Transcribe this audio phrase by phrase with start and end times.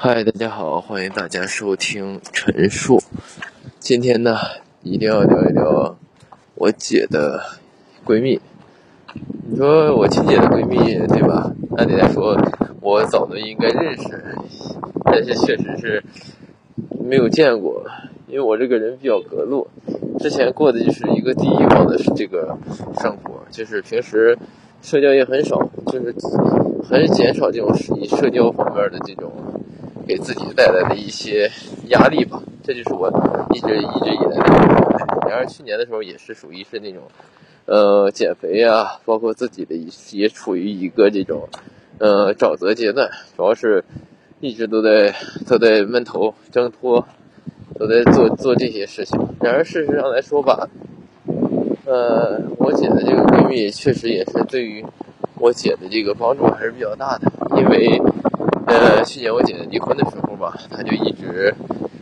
[0.00, 3.02] 嗨，大家好，欢迎大家收听陈述。
[3.80, 4.36] 今天呢，
[4.84, 5.98] 一定要聊一聊
[6.54, 7.42] 我姐的
[8.06, 8.40] 闺蜜。
[9.50, 10.76] 你说我亲姐的闺蜜
[11.08, 11.52] 对吧？
[11.76, 12.40] 按理来说，
[12.80, 14.36] 我早都应该认识，
[15.02, 16.04] 但是确实是
[17.04, 17.84] 没有见过，
[18.28, 19.66] 因为我这个人比较隔路，
[20.20, 22.56] 之前过的就是一个第一网的这个
[23.00, 24.38] 生活，就是平时
[24.80, 26.14] 社交也很少，就是
[26.88, 29.32] 很减少这种以社交方面的这种。
[30.08, 31.50] 给自己带来的一些
[31.88, 33.10] 压力吧，这就是我
[33.52, 35.28] 一直一直以来的状态。
[35.28, 37.02] 然而去年的时候也是属于是那种，
[37.66, 41.46] 呃，减肥啊，包括自己的一也处于一个这种，
[41.98, 43.84] 呃，沼泽阶段，主要是
[44.40, 45.14] 一直都在
[45.46, 47.06] 都在闷头挣脱，
[47.78, 49.20] 都在做做这些事情。
[49.42, 50.66] 然而事实上来说吧，
[51.84, 54.82] 呃，我姐的这个闺蜜确实也是对于
[55.38, 58.00] 我姐的这个帮助还是比较大的，因为。
[58.68, 61.54] 呃，去年我姐离婚的时候吧，她就一直，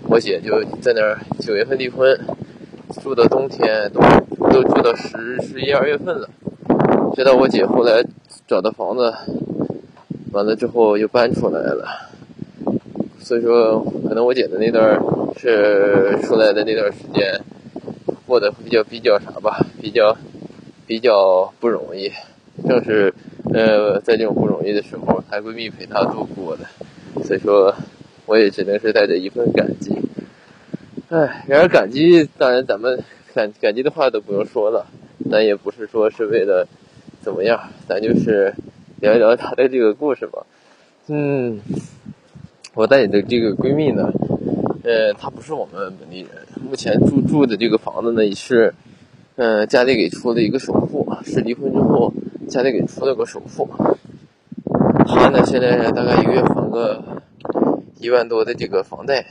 [0.09, 2.18] 我姐就在那儿九月份离婚，
[3.01, 4.01] 住到冬天都
[4.51, 6.29] 都住到十十一二月份了，
[7.15, 8.04] 直到我姐后来
[8.49, 9.15] 找到房子，
[10.32, 12.10] 完了之后又搬出来了，
[13.21, 15.01] 所以说可能我姐的那段
[15.37, 17.41] 是出来的那段时间
[18.26, 20.16] 过得比较比较啥吧，比较
[20.85, 22.10] 比较不容易，
[22.66, 23.15] 正是。
[23.57, 26.66] 呃，在这种不容易的时候，她闺蜜陪她度过的，
[27.24, 27.74] 所以说，
[28.26, 29.96] 我也只能是带着一份感激。
[31.09, 34.85] 哎，然而感激，当然咱们感感激的话都不用说了，
[35.30, 36.68] 咱也不是说是为了
[37.23, 38.52] 怎么样，咱就是
[39.01, 40.45] 聊一聊她的这个故事吧。
[41.07, 41.59] 嗯，
[42.74, 44.13] 我带你的这个闺蜜呢，
[44.85, 46.29] 呃，她不是我们本地人，
[46.63, 48.74] 目前住住的这个房子呢，也是，
[49.37, 52.13] 呃，家里给出的一个首付，是离婚之后。
[52.49, 53.69] 家里给出了个首付，
[55.07, 57.03] 他呢现在大概一个月还个
[57.99, 59.27] 一万多的这个房贷，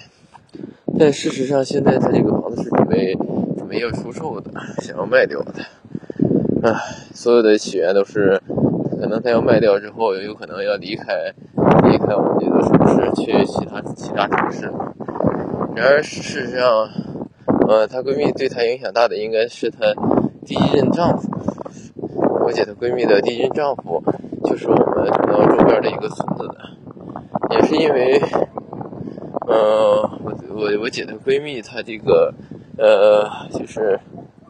[0.99, 3.16] 但事实上现在他这个房子是准备
[3.57, 5.53] 准备要出售的，想要卖掉的。
[6.63, 6.73] 唉，
[7.13, 8.41] 所有的起源都是
[9.00, 11.34] 可能他要卖掉之后，有可能要离开
[11.84, 14.72] 离开我们这座城市，去其他其他城市。
[15.75, 16.89] 然而事实上，
[17.68, 19.94] 呃，她闺蜜对她影响大的应该是她
[20.45, 21.29] 第一任丈夫。
[22.45, 24.03] 我姐的闺蜜的第一任丈夫，
[24.44, 26.56] 就是我们可能周边的一个村子的，
[27.50, 28.22] 也是因为，
[29.47, 32.31] 呃，我我我姐的闺蜜她这个，
[32.78, 34.00] 呃，就是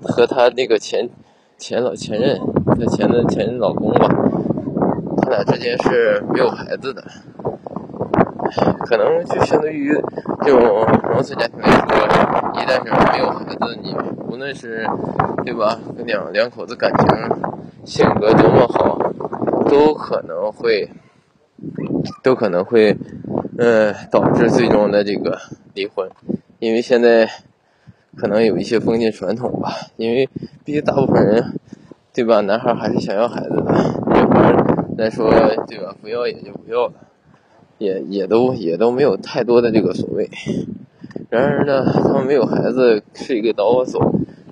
[0.02, 1.10] 和她那个前
[1.58, 4.10] 前老前任，她前的前任老公吧，
[5.22, 7.02] 他俩之间是没有孩子的，
[8.86, 9.90] 可能就相对于
[10.42, 10.60] 这种
[11.14, 11.96] 农村家庭来说，
[12.56, 13.96] 一旦是没有孩子，你
[14.28, 14.86] 无论是
[15.46, 17.08] 对吧，两两口子感情。
[17.86, 18.98] 性格多么好，
[19.70, 20.90] 都可能会，
[22.24, 22.98] 都可能会，
[23.60, 25.38] 呃，导致最终的这个
[25.76, 26.10] 离婚，
[26.58, 27.30] 因为现在
[28.16, 30.28] 可能有一些封建传统吧，因为
[30.64, 31.60] 毕竟大部分人，
[32.12, 32.42] 对吧？
[32.42, 33.72] 男孩还是想要孩子的，
[34.08, 34.52] 女孩
[34.98, 35.30] 来说，
[35.68, 35.96] 对吧？
[36.02, 36.94] 不要也就不要了，
[37.78, 40.28] 也也都也都没有太多的这个所谓。
[41.30, 44.02] 然而呢，他们没有孩子是一个导火索，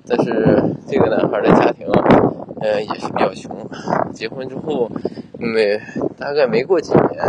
[0.08, 2.23] 但是这个男孩的家庭啊。
[2.64, 3.70] 呃，也是比较穷。
[4.14, 4.90] 结婚之后，
[5.38, 5.78] 没
[6.18, 7.22] 大概没过几年，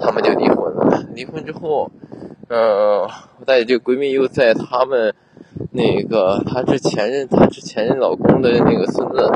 [0.00, 1.04] 他们就离婚了。
[1.12, 1.90] 离婚之后，
[2.48, 3.02] 呃，
[3.38, 5.14] 我带这个闺蜜又在他们
[5.70, 9.30] 那个她之前任她之前任老公的那个孙子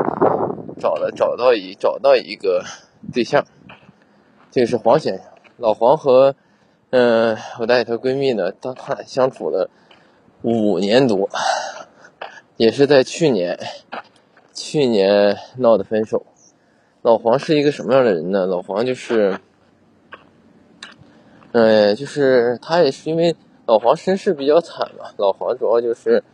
[0.81, 2.65] 找了找到一找到一个
[3.13, 3.45] 对象，
[4.51, 5.27] 这个是黄先生。
[5.59, 6.37] 老黄和
[6.89, 9.69] 嗯，我带她闺蜜呢，当他俩相处了
[10.41, 11.29] 五年多，
[12.57, 13.59] 也是在去年。
[14.59, 16.27] 去年闹的分手，
[17.03, 18.45] 老黄是一个什么样的人呢？
[18.45, 19.39] 老黄就是，
[21.53, 23.37] 嗯，就是他也是因为
[23.67, 25.11] 老黄身世比较惨嘛。
[25.17, 26.25] 老黄主要就是，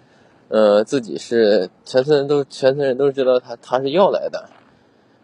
[0.49, 4.49] 呃，自己是全村人都全村人都知道他他是要来的，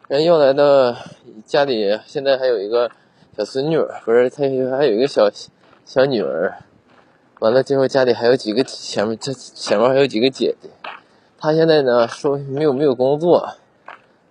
[0.09, 0.95] 人要来的
[1.47, 2.91] 家里现在还有一个
[3.35, 4.43] 小孙女，不是他
[4.77, 5.31] 还有一个小
[5.87, 6.55] 小女儿，
[7.39, 10.69] 完了之后家里还有几个前面这前面还有几个姐姐。
[11.43, 13.55] 他现在呢，说没有没有工作，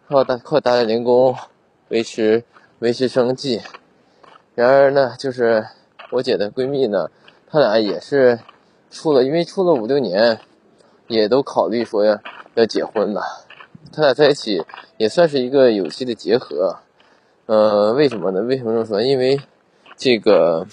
[0.08, 1.36] 靠打靠打点零工
[1.88, 2.44] 维持
[2.78, 3.62] 维持生计。
[4.54, 5.66] 然而呢，就是
[6.12, 7.10] 我姐的闺蜜呢，
[7.50, 8.38] 她俩也是
[8.92, 10.40] 处了，因为处了五六年，
[11.08, 12.20] 也都考虑说要
[12.54, 13.24] 要结婚了。
[13.92, 14.64] 他俩在一起
[14.98, 16.78] 也算是一个有机的结合。
[17.48, 18.42] 呃，为什么呢？
[18.42, 19.02] 为什么这么说？
[19.02, 19.42] 因为
[19.98, 20.68] 这个，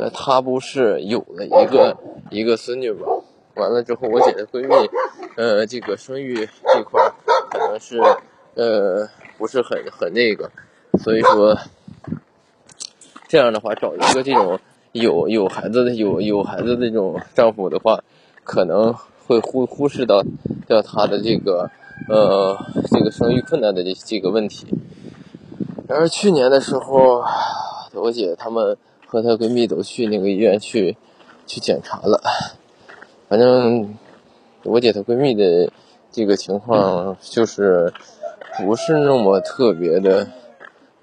[0.00, 1.96] 呃，他不是有了一个
[2.30, 3.06] 一个孙女吗？
[3.54, 4.90] 完了之后，我姐的闺蜜，
[5.36, 7.12] 呃，这个生育这块
[7.50, 7.98] 可能是，
[8.54, 9.08] 呃，
[9.38, 10.50] 不是很很那个，
[10.98, 11.56] 所以说，
[13.28, 14.58] 这样的话找一个这种
[14.92, 18.02] 有有孩子的有有孩子的这种丈夫的话，
[18.42, 18.94] 可能
[19.26, 20.22] 会忽忽视到
[20.66, 21.70] 掉她的这个
[22.08, 22.56] 呃
[22.90, 24.66] 这个生育困难的这这个问题。
[25.88, 27.24] 然而去年的时候，
[27.92, 30.96] 我姐她们和她闺蜜都去那个医院去
[31.46, 32.20] 去检查了，
[33.34, 33.96] 反正
[34.62, 35.72] 我姐她闺蜜的
[36.12, 37.92] 这个情况就是
[38.58, 40.28] 不是那么特别的。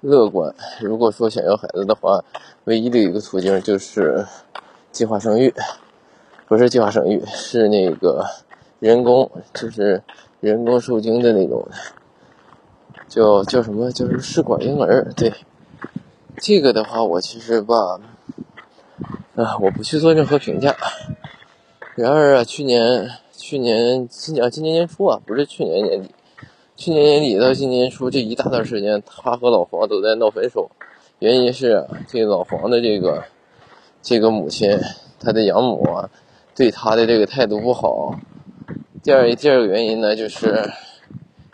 [0.00, 0.54] 乐观。
[0.80, 2.24] 如果说想要孩子的话，
[2.64, 4.26] 唯一的一个途径就是
[4.90, 5.52] 计划生育，
[6.48, 8.24] 不是计划生育，是那个
[8.80, 10.02] 人工，就是
[10.40, 11.68] 人工受精的那种，
[13.08, 13.92] 叫叫什么？
[13.92, 15.12] 叫什么试管婴儿？
[15.14, 15.34] 对，
[16.38, 18.00] 这个的话，我其实吧，
[19.36, 20.74] 啊，我不去做任何评价。
[21.94, 26.08] 然而啊，去年、去年、今年、今年年初啊，不是去年年底。
[26.74, 30.70] 去年年底到今年初这一大段时间，他和老黄都在闹分手，
[31.18, 33.24] 原因是这个老黄的这个
[34.00, 34.80] 这个母亲，
[35.20, 36.08] 他的养母啊，
[36.56, 38.18] 对他的这个态度不好。
[39.02, 40.70] 第二第二个原因呢，就是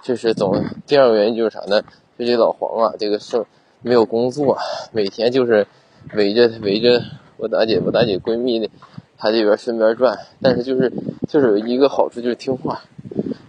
[0.02, 1.82] 就是总第二个原因就是啥呢？
[2.16, 3.44] 就这老黄啊，这个是
[3.82, 4.56] 没有工作，
[4.92, 5.66] 每天就是
[6.14, 7.02] 围着围着
[7.38, 8.70] 我大姐我大姐闺蜜的
[9.18, 10.92] 他这边身边转，但是就是
[11.28, 12.82] 就是有一个好处就是听话，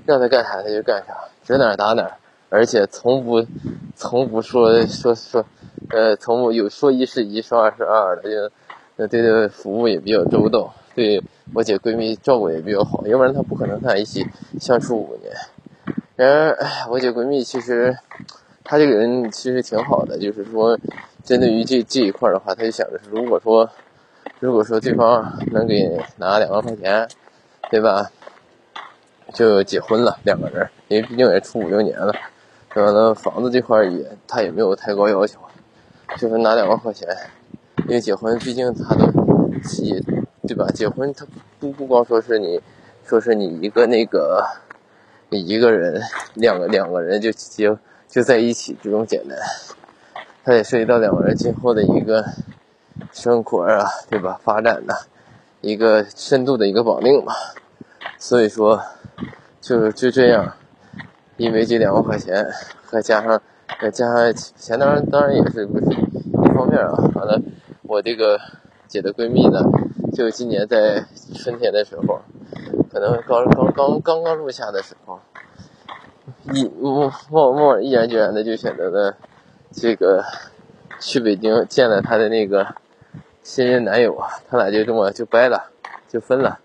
[0.05, 1.15] 让他干啥他就干啥。
[1.43, 2.17] 指哪打哪，
[2.49, 3.43] 而且从不，
[3.95, 5.45] 从不说说说，
[5.89, 8.51] 呃，从不有说一是一，说二是二的，就，
[8.97, 11.23] 呃，对这服务也比较周到，对
[11.55, 14.25] 我姐闺蜜照顾也比较好，要不然她不可能跟她一起
[14.59, 15.33] 相处五年。
[16.15, 17.97] 然而，哎，我姐闺蜜其实，
[18.63, 20.77] 她这个人其实挺好的，就是说，
[21.23, 23.69] 针对于这这一块的话，她就想着，如果说，
[24.39, 27.07] 如果说对方能给拿两万块钱，
[27.69, 28.09] 对吧？
[29.33, 32.13] 就结婚了，两个人，因为毕竟也处五六年了，
[32.75, 35.39] 完了房子这块也他也没有太高要求，
[36.17, 37.07] 就是拿两万块钱，
[37.85, 39.05] 因为结婚毕竟他都
[39.83, 40.01] 也
[40.47, 40.65] 对吧？
[40.73, 41.27] 结婚他
[41.59, 42.59] 不不光说是你，
[43.05, 44.43] 说是你一个那个，
[45.29, 46.01] 你一个人
[46.33, 47.77] 两个两个人就结
[48.07, 49.37] 就在一起这种简单，
[50.43, 52.25] 他也涉及到两个人今后的一个
[53.11, 54.39] 生活啊，对吧？
[54.43, 54.95] 发展的
[55.61, 57.33] 一个深度的一个绑定嘛，
[58.17, 58.81] 所以说。
[59.61, 60.55] 就就这样，
[61.35, 62.47] 因为这两万块钱，
[62.87, 63.39] 再加上
[63.79, 66.93] 再加上钱，当然当然也是不是一方面啊。
[67.13, 67.39] 完了，
[67.83, 68.39] 我这个
[68.87, 69.59] 姐的闺蜜呢，
[70.13, 71.05] 就今年在
[71.35, 72.21] 春天的时候，
[72.89, 75.19] 可能刚刚刚刚刚入夏的时候，
[76.53, 79.17] 毅贸贸贸然毅然决然的就选择了
[79.71, 80.23] 这个
[81.01, 82.75] 去北京见了她的那个
[83.49, 85.71] 新任男友啊，他俩就这么就掰了，
[86.07, 86.59] 就分了，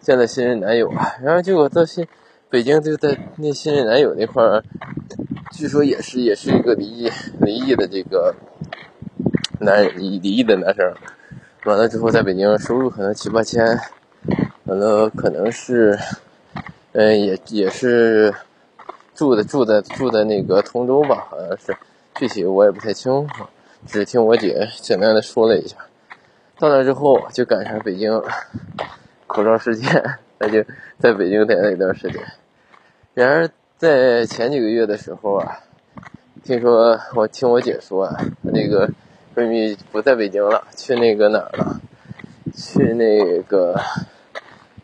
[0.00, 2.06] 见了新任男友啊，然后结果到新。
[2.50, 4.62] 北京就在那新任男友那块儿，
[5.50, 7.10] 据说也是也是一个离异
[7.40, 8.34] 离异的这个
[9.60, 10.92] 男离离异的男生，
[11.64, 13.66] 完了之后在北京收入可能七八千，
[14.64, 15.98] 完了可能是，
[16.92, 18.34] 嗯也也是
[19.14, 21.74] 住的住在住在那个通州吧，好像是，
[22.16, 23.46] 具体我也不太清楚，
[23.86, 25.76] 只听我姐简单的说了一下。
[26.58, 28.22] 到那之后就赶上北京
[29.26, 30.18] 口罩事件。
[30.38, 30.62] 那就
[30.98, 32.22] 在北京待了一段时间，
[33.14, 33.48] 然而
[33.78, 35.60] 在前几个月的时候啊，
[36.44, 38.86] 听说我听我姐说啊，那个
[39.34, 41.80] 闺蜜不在北京了，去那个哪儿了？
[42.54, 43.80] 去那个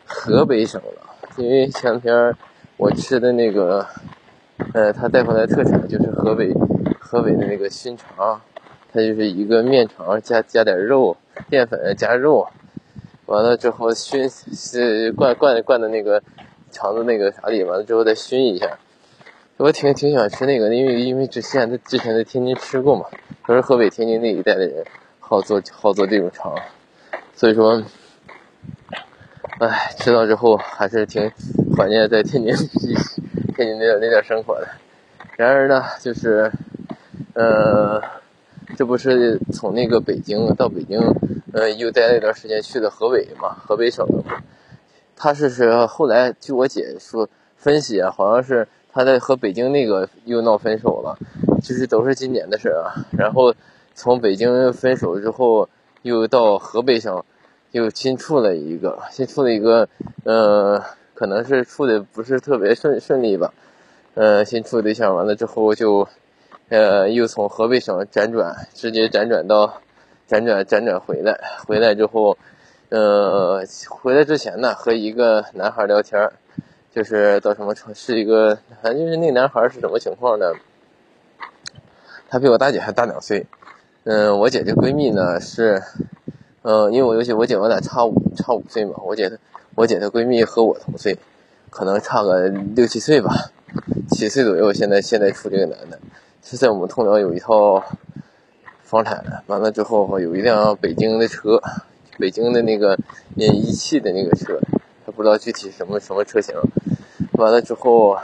[0.07, 1.15] 河北省了。
[1.37, 2.35] 因为前天
[2.77, 3.85] 我吃的那个，
[4.73, 6.51] 呃，他带回来特产就是河北
[6.99, 8.41] 河北的那个熏肠，
[8.93, 11.17] 它就是一个面肠加加点肉，
[11.49, 12.47] 淀粉加肉。
[13.25, 16.21] 完了之后熏是灌灌灌的那个
[16.69, 18.77] 肠子那个啥里，完了之后再熏一下。
[19.57, 23.05] 我挺挺想吃那个，因为因为之前在之前在天津吃过嘛，
[23.47, 24.83] 都是河北天津那一带的人
[25.19, 26.55] 好做好做这种肠，
[27.33, 27.81] 所以说，
[29.59, 31.31] 哎，吃到之后还是挺
[31.77, 32.53] 怀念在天津
[33.55, 34.67] 天津那点那点生活的。
[35.37, 36.51] 然而呢，就是
[37.35, 38.01] 呃，
[38.75, 40.99] 这不是从那个北京到北京。
[41.53, 44.41] 呃，又待了一段时间，去的河北嘛，河北省的嘛。
[45.15, 51.15] 他是是后来据我姐说分析啊，好像是他在和北京那个又闹分手了，
[51.61, 53.05] 就是都是今年的事儿啊。
[53.15, 53.53] 然后
[53.93, 55.69] 从北京分手之后，
[56.01, 57.23] 又到河北省，
[57.71, 59.87] 又新处了一个，新处了一个，
[60.23, 63.53] 呃，可能是处的不是特别顺顺利吧。
[64.15, 66.07] 呃，新处对象完了之后就，
[66.73, 69.79] 呃，又从河北省辗转，直接辗转到。
[70.27, 71.37] 辗转辗转回来，
[71.67, 72.35] 回来之后，
[72.89, 76.31] 呃，回来之前呢，和一个男孩聊天
[76.95, 80.53] 就是到什么城是一个，反正就是那男孩是什么情况呢？
[82.29, 83.45] 他比我大姐还大两岁，
[84.05, 85.83] 嗯，我姐这闺蜜呢是
[86.63, 89.37] 嗯，因为我尤其，我姐我俩差五差五岁嘛，我姐她
[89.75, 91.19] 我姐她闺蜜和我同岁，
[91.69, 93.51] 可能差个六七岁吧，
[94.09, 94.73] 七岁左右。
[94.73, 95.99] 现在现在处这个男的，
[96.43, 97.81] 是在我们通辽有一套
[98.83, 101.61] 房产，完了之后有一辆北京的车，
[102.19, 102.97] 北京的那个
[103.35, 104.59] 一汽的那个车，
[105.05, 106.53] 他不知道具体什么什么车型。
[107.37, 108.17] 完了之后，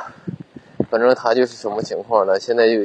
[0.90, 2.38] 反正他就是什么情况呢。
[2.38, 2.84] 现在又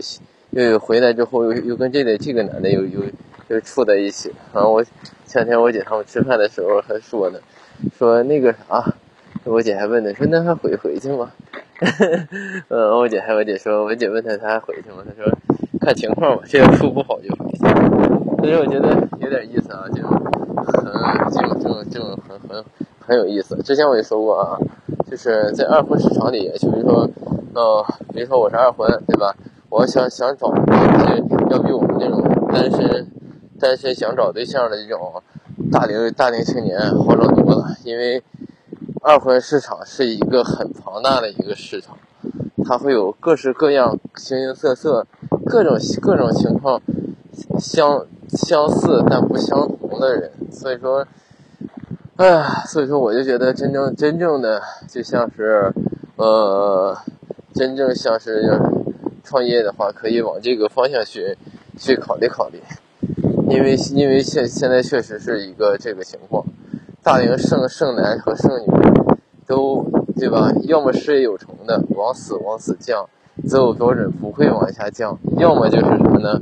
[0.50, 3.02] 又回来之后，又又跟这个这个男的又又
[3.48, 4.32] 又处在一起。
[4.52, 4.84] 然后我
[5.26, 7.40] 前两天我姐他们吃饭的时候还说呢，
[7.98, 8.94] 说那个啥，
[9.42, 11.32] 我姐还问呢，说那还回回去吗？
[12.68, 15.04] 嗯， 我姐还我姐说，我姐问他他还回去吗？
[15.06, 15.32] 他说
[15.80, 17.58] 看情况吧，这要处不好就回去。
[18.38, 20.84] 所以我觉得有点意思啊，就很
[21.30, 22.64] 这种这种这种很很
[23.00, 23.56] 很有意思。
[23.62, 24.58] 之前我也说过啊。
[25.10, 27.08] 就是在二婚市场里，就比如说，
[27.54, 29.32] 呃，比如说我是二婚，对吧？
[29.68, 30.72] 我想想找的
[31.06, 33.06] 是要比我们这种单身、
[33.60, 35.22] 单身想找对象的这种
[35.70, 37.76] 大龄大龄青年好找多了。
[37.84, 38.20] 因为
[39.06, 41.98] 二婚市场是一个很庞大的一个市场，
[42.64, 45.06] 它会有各式各样、形形色色、
[45.44, 46.80] 各种各种情况
[47.58, 51.06] 相相似但不相同的人，所以说。
[52.16, 55.70] 哎，所以说我就觉得真正真正的就像是，
[56.14, 56.96] 呃，
[57.52, 58.56] 真正像是
[59.24, 61.36] 创业的话，可以往这个方向去
[61.76, 62.62] 去考虑考虑，
[63.50, 66.44] 因为因为现现在确实是一个这个情况，
[67.04, 68.66] 大龄剩剩男和剩女
[69.46, 69.84] 都
[70.16, 70.50] 对吧？
[70.62, 73.06] 要么事业有成的往死往死降，
[73.46, 76.40] 择偶标准不会往下降；要么就是什么呢？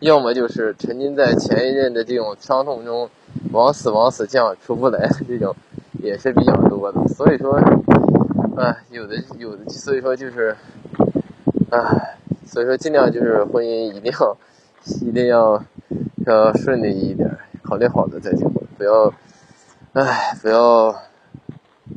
[0.00, 3.10] 要么就是沉浸在前一任的这种伤痛中。
[3.50, 5.54] 往死往死降出不来的这种
[6.00, 7.56] 也是比较多的，所以说，
[8.56, 10.56] 哎，有的有的，所以说就是，
[11.70, 12.16] 哎，
[12.46, 14.36] 所以说尽量就是婚姻一定要
[15.00, 15.62] 一定要
[16.26, 17.28] 要顺利一点，
[17.62, 19.12] 考虑好了再结婚，不要，
[19.94, 20.92] 唉，不要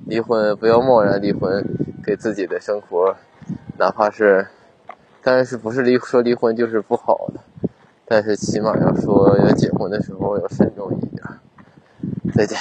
[0.06, 1.66] 离婚，不要贸然离婚，
[2.04, 3.16] 给自己的生活，
[3.80, 4.50] 哪怕是，
[5.24, 7.40] 但是不是离说离婚就是不好的，
[8.06, 11.24] 但是起码要说要结婚的时候要慎重一点。
[12.36, 12.56] 再见。